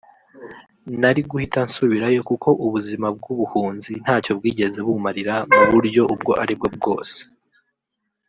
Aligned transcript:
nari 1.01 1.21
guhita 1.29 1.59
nsubirayo 1.67 2.21
kuko 2.29 2.49
ubuzima 2.65 3.07
bw’ubuhunzi 3.17 3.93
ntacyo 4.03 4.31
bwigeze 4.39 4.79
bumarira 4.87 5.35
mu 5.53 5.63
buryo 5.71 6.01
ubwo 6.13 6.31
aribwo 6.41 6.67
bwose 6.77 7.19